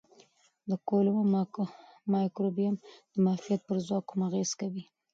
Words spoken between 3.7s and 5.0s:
ځواک هم اغېز کوي.